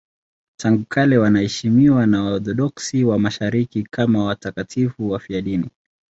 [0.59, 5.69] Tangu kale wanaheshimiwa na Waorthodoksi wa Mashariki kama watakatifu wafiadini.